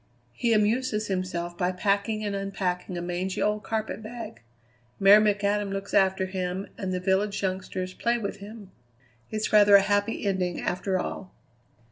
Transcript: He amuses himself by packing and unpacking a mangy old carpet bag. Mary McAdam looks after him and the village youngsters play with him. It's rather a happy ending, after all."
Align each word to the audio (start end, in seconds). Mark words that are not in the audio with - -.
He 0.33 0.51
amuses 0.53 1.09
himself 1.09 1.55
by 1.55 1.71
packing 1.71 2.25
and 2.25 2.35
unpacking 2.35 2.97
a 2.97 3.03
mangy 3.03 3.39
old 3.39 3.61
carpet 3.61 4.01
bag. 4.01 4.41
Mary 4.99 5.21
McAdam 5.23 5.71
looks 5.71 5.93
after 5.93 6.25
him 6.25 6.65
and 6.75 6.91
the 6.91 6.99
village 6.99 7.39
youngsters 7.43 7.93
play 7.93 8.17
with 8.17 8.37
him. 8.37 8.71
It's 9.29 9.53
rather 9.53 9.75
a 9.75 9.81
happy 9.81 10.25
ending, 10.25 10.59
after 10.59 10.97
all." 10.97 11.35